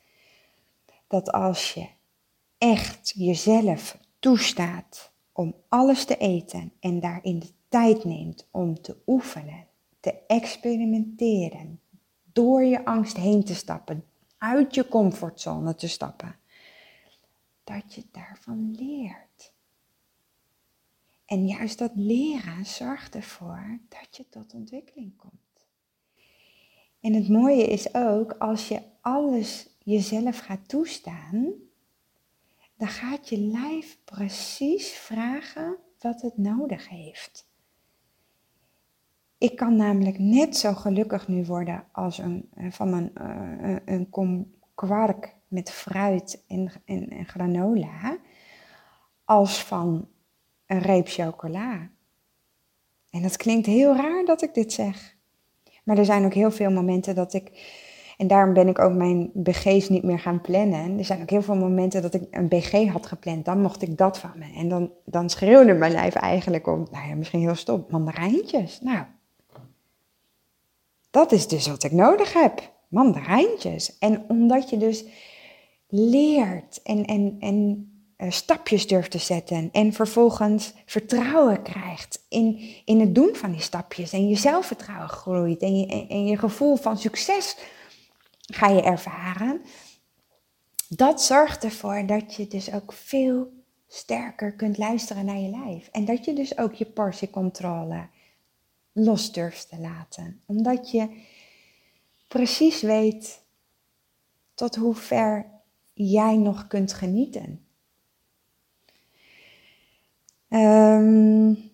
[1.07, 1.87] dat als je
[2.59, 9.67] echt jezelf toestaat om alles te eten en daarin de tijd neemt om te oefenen,
[10.01, 11.81] te experimenteren,
[12.35, 14.05] door je angst heen te stappen,
[14.39, 16.37] uit je comfortzone te stappen,
[17.65, 19.53] dat je daarvan leert.
[21.25, 25.33] En juist dat leren zorgt ervoor dat je tot ontwikkeling komt.
[27.01, 31.53] En het mooie is ook, als je alles jezelf gaat toestaan,
[32.77, 37.47] dan gaat je lijf precies vragen wat het nodig heeft.
[39.45, 44.11] Ik kan namelijk net zo gelukkig nu worden als een, eh, van een, uh, een
[44.11, 48.19] kom kwark met fruit en, en, en granola,
[49.25, 50.09] als van
[50.67, 51.89] een reep chocola.
[53.11, 55.17] En dat klinkt heel raar dat ik dit zeg.
[55.85, 57.73] Maar er zijn ook heel veel momenten dat ik,
[58.17, 60.99] en daarom ben ik ook mijn BG's niet meer gaan plannen.
[60.99, 63.99] Er zijn ook heel veel momenten dat ik een BG had gepland, dan mocht ik
[63.99, 64.53] dat van me.
[64.57, 68.81] En dan, dan schreeuwde mijn lijf eigenlijk om, nou ja, misschien heel stom, mandarijntjes.
[68.81, 69.05] Nou,
[71.15, 73.99] dat is dus wat ik nodig heb, mandarijntjes.
[73.99, 75.05] En omdat je dus
[75.89, 83.01] leert en, en, en uh, stapjes durft te zetten en vervolgens vertrouwen krijgt in, in
[83.01, 86.99] het doen van die stapjes en je zelfvertrouwen groeit en je, en je gevoel van
[86.99, 87.57] succes
[88.41, 89.61] ga je ervaren.
[90.89, 93.53] Dat zorgt ervoor dat je dus ook veel
[93.89, 95.89] sterker kunt luisteren naar je lijf.
[95.93, 98.07] En dat je dus ook je portiecontrole
[98.95, 100.41] los durft te laten.
[100.47, 101.23] Omdat je
[102.29, 103.43] precies weet
[104.55, 105.47] tot hoe ver
[105.93, 107.67] jij nog kunt genieten.
[110.49, 111.73] Um,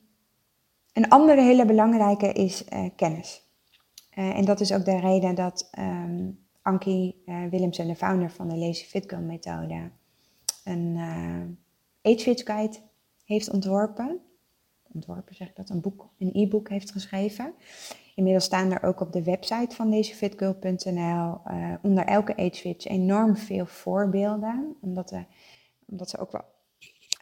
[0.92, 3.42] een andere hele belangrijke is uh, kennis.
[4.14, 8.48] Uh, en dat is ook de reden dat um, Ankie uh, Willemsen, de founder van
[8.48, 9.90] de Lazy Fit Girl methode,
[10.64, 10.96] een
[12.02, 12.76] Age Fit Guide
[13.24, 14.20] heeft ontworpen.
[14.94, 17.54] Ontworpen zeg dat, een boek, een e-book heeft geschreven.
[18.14, 21.40] Inmiddels staan er ook op de website van dezefitgirl.nl
[21.82, 24.76] onder elke age enorm veel voorbeelden.
[24.80, 25.24] Omdat, we,
[25.86, 26.44] omdat ze ook wel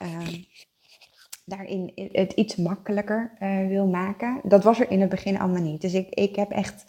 [0.02, 0.28] uh,
[1.44, 4.40] daarin het iets makkelijker uh, wil maken.
[4.42, 5.81] Dat was er in het begin allemaal niet.
[5.81, 6.85] Dus ik, ik heb echt,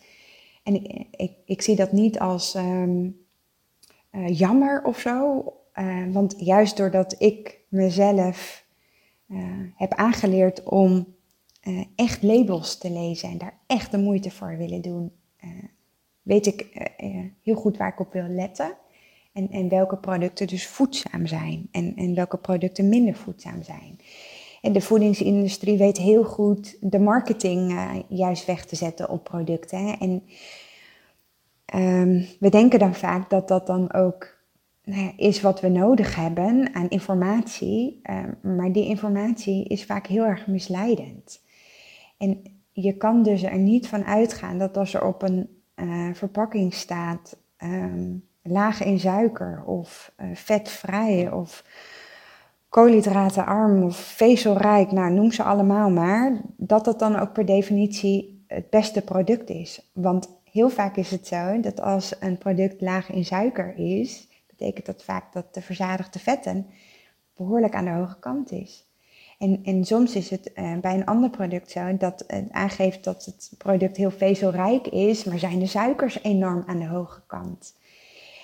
[0.64, 3.08] en ik, ik, zie dat niet als uh,
[4.28, 5.44] jammer of zo.
[6.12, 8.66] Want juist doordat ik mezelf
[9.76, 11.16] heb aangeleerd om
[11.96, 15.12] echt labels te lezen en daar echt de moeite voor willen doen,
[16.22, 16.90] weet ik
[17.42, 18.78] heel goed waar ik op wil letten.
[19.34, 24.00] En, en welke producten dus voedzaam zijn en, en welke producten minder voedzaam zijn.
[24.62, 27.74] En de voedingsindustrie weet heel goed de marketing
[28.08, 29.86] juist weg te zetten op producten.
[29.86, 29.92] Hè?
[29.92, 30.24] En
[31.76, 34.38] um, we denken dan vaak dat dat dan ook
[34.90, 38.00] nou is wat we nodig hebben aan informatie.
[38.04, 41.42] Uh, maar die informatie is vaak heel erg misleidend.
[42.18, 46.74] En je kan dus er niet van uitgaan dat als er op een uh, verpakking
[46.74, 51.64] staat um, laag in suiker of vetvrij of
[52.70, 58.70] koolhydratenarm of vezelrijk, nou noem ze allemaal maar, dat dat dan ook per definitie het
[58.70, 59.92] beste product is.
[59.94, 64.29] Want heel vaak is het zo dat als een product laag in suiker is,
[64.60, 66.68] betekent dat vaak dat de verzadigde vetten
[67.36, 68.88] behoorlijk aan de hoge kant is.
[69.38, 73.26] En, en soms is het uh, bij een ander product zo dat het aangeeft dat
[73.26, 77.76] het product heel vezelrijk is, maar zijn de suikers enorm aan de hoge kant.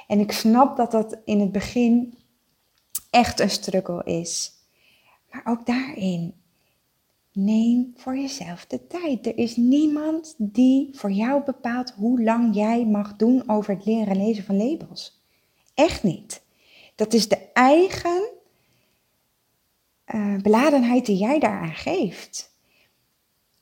[0.07, 2.17] En ik snap dat dat in het begin
[3.09, 4.53] echt een struggle is.
[5.31, 6.33] Maar ook daarin,
[7.31, 9.27] neem voor jezelf de tijd.
[9.27, 14.17] Er is niemand die voor jou bepaalt hoe lang jij mag doen over het leren
[14.17, 15.24] lezen van labels.
[15.75, 16.41] Echt niet.
[16.95, 18.29] Dat is de eigen
[20.15, 22.53] uh, beladenheid die jij daaraan geeft.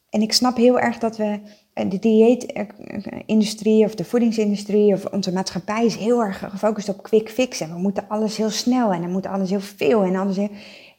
[0.09, 1.39] En ik snap heel erg dat we
[1.73, 7.29] eh, de dieetindustrie of de voedingsindustrie of onze maatschappij is heel erg gefocust op quick
[7.29, 7.59] fix.
[7.59, 10.37] En we moeten alles heel snel en dan moet alles heel veel en alles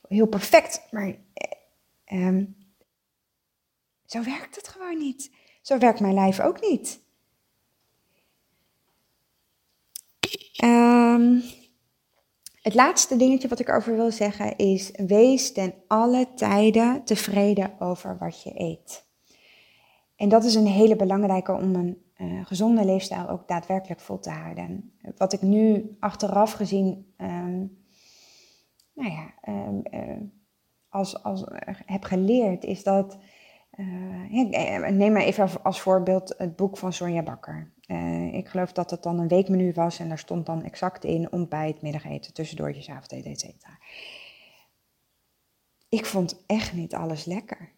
[0.09, 0.83] heel, perfect.
[0.91, 1.15] Maar
[2.05, 2.57] eh, um,
[4.07, 5.31] zo werkt het gewoon niet.
[5.63, 7.01] Zo werkt mijn lijf ook niet.
[10.65, 11.43] Um,
[12.63, 18.19] het laatste dingetje wat ik over wil zeggen is: wees ten alle tijden tevreden over
[18.19, 19.07] wat je eet.
[20.17, 24.31] En dat is een hele belangrijke om een uh, gezonde leefstijl ook daadwerkelijk vol te
[24.31, 24.93] houden.
[25.17, 27.85] Wat ik nu achteraf gezien, um,
[28.95, 30.17] nou ja, um, uh,
[30.89, 31.45] als, als
[31.87, 33.19] heb geleerd, is dat.
[34.91, 37.74] Neem maar even als voorbeeld het boek van Sonja Bakker.
[37.87, 41.33] Uh, ik geloof dat het dan een weekmenu was en daar stond dan exact in
[41.33, 43.79] ontbijt, middageten, tussendoortjes, avondeten, et cetera.
[45.89, 47.73] Ik vond echt niet alles lekker.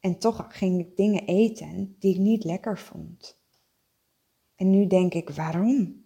[0.00, 3.40] En toch ging ik dingen eten die ik niet lekker vond.
[4.56, 6.04] En nu denk ik, waarom?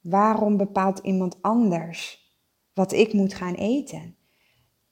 [0.00, 2.32] Waarom bepaalt iemand anders
[2.72, 4.16] wat ik moet gaan eten?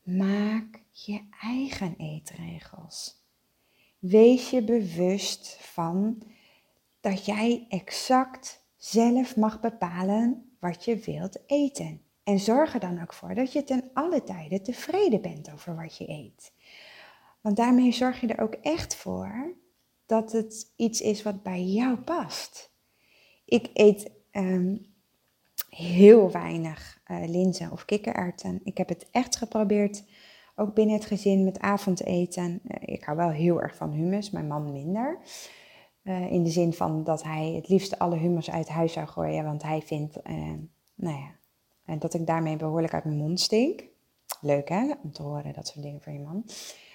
[0.02, 3.26] Maak je eigen eetregels.
[3.98, 6.22] Wees je bewust van
[7.02, 12.00] dat jij exact zelf mag bepalen wat je wilt eten.
[12.24, 15.96] En zorg er dan ook voor dat je ten alle tijden tevreden bent over wat
[15.96, 16.52] je eet.
[17.40, 19.54] Want daarmee zorg je er ook echt voor
[20.06, 22.72] dat het iets is wat bij jou past.
[23.44, 24.86] Ik eet um,
[25.68, 28.60] heel weinig uh, linzen of kikkererwten.
[28.64, 30.04] Ik heb het echt geprobeerd,
[30.56, 32.60] ook binnen het gezin met avondeten.
[32.64, 35.18] Uh, ik hou wel heel erg van hummus, mijn man minder.
[36.04, 39.44] Uh, in de zin van dat hij het liefst alle hummus uit huis zou gooien,
[39.44, 40.18] want hij vindt,
[40.94, 43.84] nou ja, dat ik daarmee behoorlijk uit mijn mond stink.
[44.40, 46.44] Leuk hè, om te horen dat soort dingen van je man.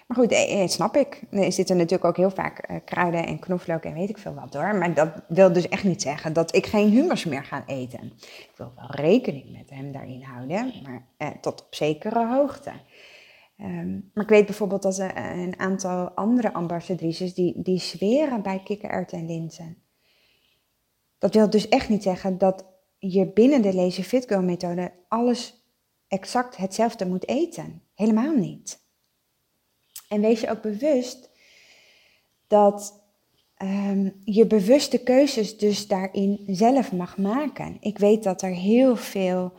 [0.07, 1.21] Maar goed, eh, eh, snap ik.
[1.31, 4.53] Er zitten natuurlijk ook heel vaak eh, kruiden en knoflook en weet ik veel wat
[4.53, 4.75] hoor.
[4.75, 8.13] Maar dat wil dus echt niet zeggen dat ik geen hummus meer ga eten.
[8.19, 12.71] Ik wil wel rekening met hem daarin houden, maar eh, tot op zekere hoogte.
[13.61, 18.61] Um, maar ik weet bijvoorbeeld dat er een aantal andere ambassadrices die, die zweren bij
[18.63, 19.77] kikkererwten en linzen.
[21.17, 22.65] Dat wil dus echt niet zeggen dat
[22.97, 25.65] je binnen de Lazy Fit Girl methode alles
[26.07, 27.81] exact hetzelfde moet eten.
[27.93, 28.79] Helemaal niet.
[30.09, 31.29] En wees je ook bewust
[32.47, 33.03] dat
[33.63, 37.77] um, je bewuste keuzes dus daarin zelf mag maken.
[37.79, 39.53] Ik weet dat er heel veel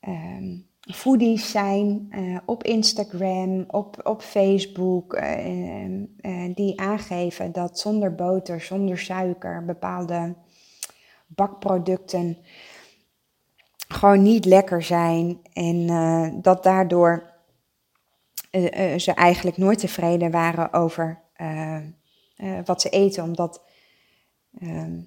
[0.00, 8.14] um, foodies zijn uh, op Instagram, op, op Facebook, uh, uh, die aangeven dat zonder
[8.14, 10.34] boter, zonder suiker, bepaalde
[11.26, 12.38] bakproducten
[13.88, 15.38] gewoon niet lekker zijn.
[15.52, 15.86] En
[16.42, 17.32] dat daardoor
[18.96, 21.22] ze eigenlijk nooit tevreden waren over
[22.64, 23.62] wat ze eten, omdat,
[24.60, 25.00] ehm,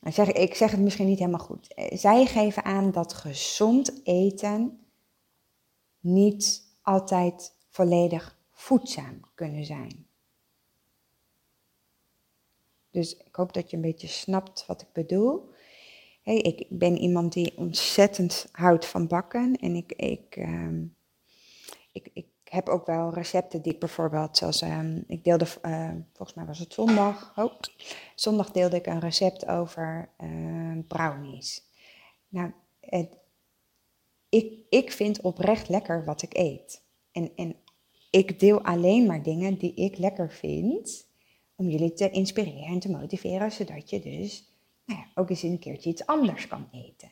[0.00, 4.80] zeg, ik zeg het misschien niet helemaal goed, zij geven aan dat gezond eten
[6.00, 10.06] niet altijd volledig voedzaam kunnen zijn.
[12.90, 15.50] Dus ik hoop dat je een beetje snapt wat ik bedoel.
[16.22, 20.82] Hey, ik ben iemand die ontzettend houdt van bakken en ik, ik, uh,
[21.92, 26.36] ik, ik heb ook wel recepten die ik bijvoorbeeld, zoals um, ik deelde, uh, volgens
[26.36, 27.52] mij was het zondag, oh,
[28.14, 31.62] zondag deelde ik een recept over uh, brownies.
[32.28, 33.16] Nou, het,
[34.30, 36.82] ik, ik vind oprecht lekker wat ik eet.
[37.12, 37.56] En, en
[38.10, 41.08] ik deel alleen maar dingen die ik lekker vind,
[41.56, 44.52] om jullie te inspireren en te motiveren, zodat je dus
[44.84, 47.10] nou ja, ook eens een keertje iets anders kan eten.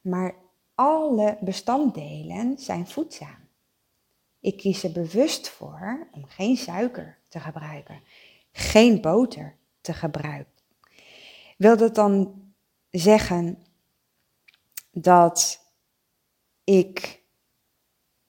[0.00, 0.34] Maar
[0.74, 3.48] alle bestanddelen zijn voedzaam.
[4.40, 8.00] Ik kies er bewust voor om geen suiker te gebruiken,
[8.52, 10.52] geen boter te gebruiken.
[11.56, 12.42] Wil dat dan
[12.90, 13.58] zeggen
[14.90, 15.61] dat
[16.78, 17.22] ik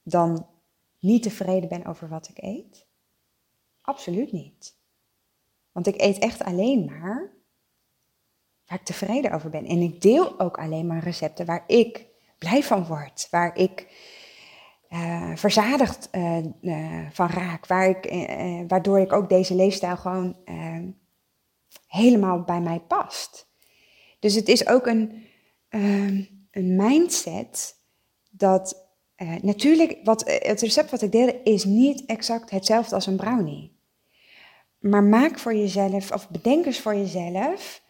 [0.04, 0.48] dan
[1.00, 2.86] niet tevreden ben over wat ik eet?
[3.82, 4.76] Absoluut niet.
[5.72, 7.34] Want ik eet echt alleen maar
[8.66, 9.66] waar ik tevreden over ben.
[9.66, 12.06] En ik deel ook alleen maar recepten waar ik
[12.38, 13.88] blij van word, waar ik
[14.90, 17.68] uh, verzadigd uh, uh, van raak.
[17.68, 18.28] Waar ik,
[18.68, 20.36] waardoor ik ook deze leefstijl gewoon
[21.88, 23.52] helemaal bij mij past.
[24.20, 25.24] Dus het is ook een,
[25.70, 27.82] ehm, een mindset
[28.36, 28.88] dat
[29.42, 33.72] natuurlijk, wat, het recept wat ik deelde is niet exact hetzelfde als een brownie.
[34.80, 37.82] Maar maak voor jezelf, of bedenk eens voor jezelf,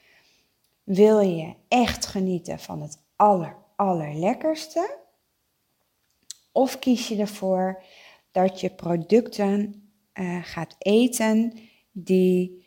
[0.83, 4.97] wil je echt genieten van het aller, allerlekkerste?
[6.51, 7.83] Of kies je ervoor
[8.31, 11.59] dat je producten uh, gaat eten
[11.91, 12.61] die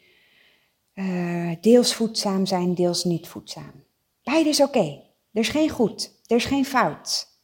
[1.61, 3.85] deels voedzaam zijn, deels niet voedzaam.
[4.23, 5.03] Beide is oké.
[5.33, 7.36] Er is geen goed, er is geen fout.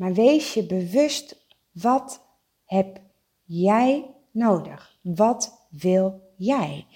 [0.00, 2.20] Maar wees je bewust, wat
[2.64, 3.00] heb
[3.44, 4.98] jij nodig?
[5.02, 6.86] Wat wil jij?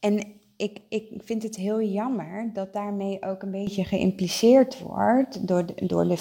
[0.00, 5.86] En ik, ik vind het heel jammer dat daarmee ook een beetje geïmpliceerd wordt door,
[5.86, 6.18] door de,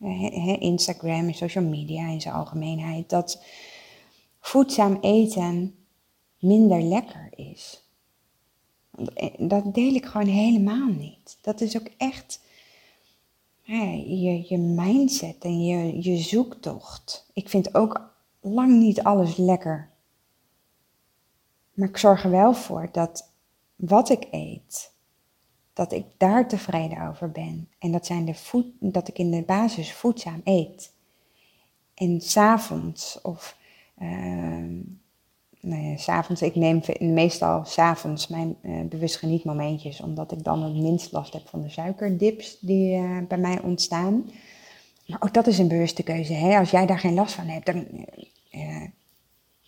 [0.00, 3.44] uh, Instagram en social media in zijn algemeenheid, dat
[4.40, 5.74] voedzaam eten
[6.38, 7.82] minder lekker is.
[9.38, 11.38] Dat deel ik gewoon helemaal niet.
[11.40, 12.42] Dat is ook echt
[13.64, 17.30] je, je mindset en je, je zoektocht.
[17.32, 19.90] Ik vind ook lang niet alles lekker.
[21.74, 23.32] Maar ik zorg er wel voor dat
[23.76, 24.92] wat ik eet,
[25.72, 27.68] dat ik daar tevreden over ben.
[27.78, 30.92] En dat, zijn de voed, dat ik in de basis voedzaam eet.
[31.94, 33.58] En s'avonds of
[33.98, 34.80] uh,
[35.64, 41.12] nou s'avonds, ik neem meestal s'avonds mijn uh, bewust genietmomentjes, omdat ik dan het minst
[41.12, 44.30] last heb van de suikerdips die uh, bij mij ontstaan.
[45.06, 46.32] Maar ook dat is een bewuste keuze.
[46.32, 46.58] Hè?
[46.58, 47.86] Als jij daar geen last van hebt, dan
[48.50, 48.84] uh,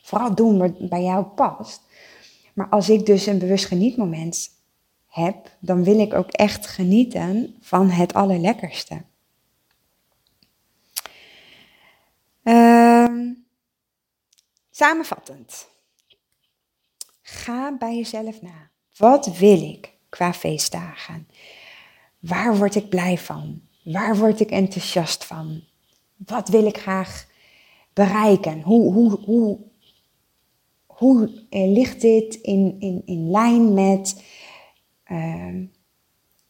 [0.02, 1.80] vooral doen wat bij jou past.
[2.54, 4.50] Maar als ik dus een bewust genietmoment
[5.06, 9.02] heb, dan wil ik ook echt genieten van het allerlekkerste.
[12.42, 13.32] Uh,
[14.70, 15.68] samenvattend.
[17.28, 18.70] Ga bij jezelf na.
[18.96, 21.28] Wat wil ik qua feestdagen?
[22.18, 23.60] Waar word ik blij van?
[23.82, 25.62] Waar word ik enthousiast van?
[26.16, 27.26] Wat wil ik graag
[27.92, 28.60] bereiken?
[28.62, 29.58] Hoe, hoe, hoe,
[30.86, 34.22] hoe eh, ligt dit in, in, in lijn met
[35.10, 35.54] uh,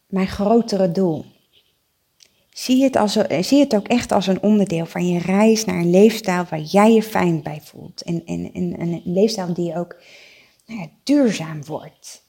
[0.07, 1.25] mijn grotere doel?
[2.49, 5.89] Zie het, als, zie het ook echt als een onderdeel van je reis naar een
[5.89, 8.01] leefstijl waar jij je fijn bij voelt.
[8.01, 9.95] En, en, en een leefstijl die ook
[10.67, 12.23] nou duurzaam wordt.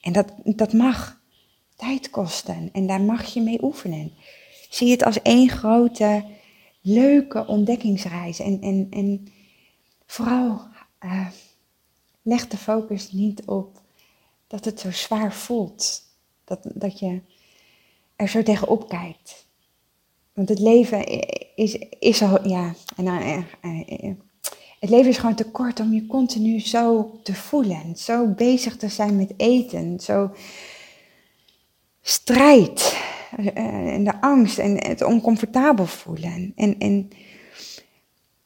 [0.00, 1.20] En dat, dat mag
[1.76, 4.12] tijd kosten en daar mag je mee oefenen.
[4.70, 6.24] Zie het als één grote
[6.80, 8.38] leuke ontdekkingsreis.
[8.38, 9.28] En, en, en
[10.06, 10.60] vooral
[11.04, 11.28] uh,
[12.22, 13.82] leg de focus niet op
[14.46, 16.02] dat het zo zwaar voelt.
[16.44, 17.20] Dat, dat je
[18.16, 19.46] er zo tegenop kijkt.
[20.32, 21.06] Want het leven
[21.54, 23.42] is, is al, ja, en, uh,
[24.02, 24.14] uh,
[24.78, 27.96] het leven is gewoon te kort om je continu zo te voelen.
[27.96, 30.00] Zo bezig te zijn met eten.
[30.00, 30.30] Zo
[32.02, 32.96] strijd.
[33.36, 36.52] Eh, en de angst en het oncomfortabel voelen.
[36.56, 37.10] En, en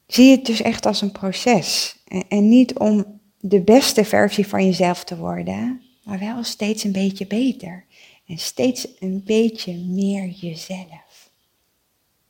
[0.07, 1.97] zie het dus echt als een proces.
[2.07, 5.81] En, en niet om de beste versie van jezelf te worden.
[6.03, 7.85] Maar wel steeds een beetje beter.
[8.27, 11.29] En steeds een beetje meer jezelf.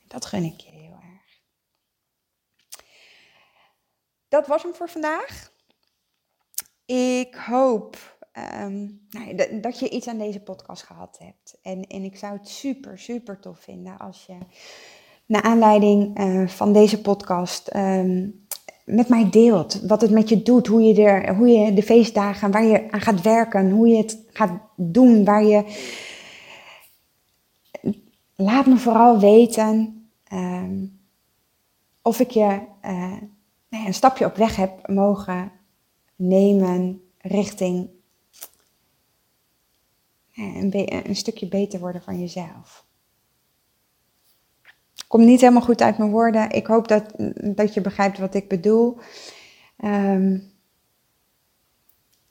[0.08, 0.72] Dat gun ik je.
[4.34, 5.51] Dat was hem voor vandaag.
[6.86, 8.17] Ik hoop
[8.61, 11.57] um, nou, dat je iets aan deze podcast gehad hebt.
[11.61, 14.38] En, en ik zou het super, super tof vinden als je
[15.25, 18.45] naar aanleiding uh, van deze podcast um,
[18.86, 19.81] met mij deelt.
[19.81, 23.01] Wat het met je doet, hoe je, er, hoe je de feestdagen, waar je aan
[23.01, 25.63] gaat werken, hoe je het gaat doen, waar je...
[28.36, 30.99] Laat me vooral weten um,
[32.01, 32.61] of ik je...
[32.86, 33.17] Uh,
[33.74, 35.51] een stapje op weg heb mogen
[36.15, 37.89] nemen richting
[40.36, 42.86] een, een stukje beter worden van jezelf.
[45.07, 46.49] Komt niet helemaal goed uit mijn woorden.
[46.49, 47.13] Ik hoop dat,
[47.55, 48.97] dat je begrijpt wat ik bedoel.
[49.78, 50.51] Um,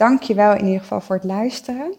[0.03, 1.97] Dank je wel in ieder geval voor het luisteren.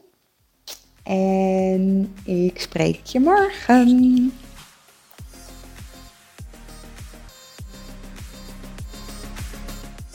[1.04, 4.34] En ik spreek je morgen.